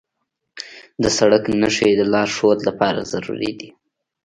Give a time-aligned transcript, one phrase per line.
[1.03, 3.69] د سړک نښې د لارښود لپاره ضروري دي.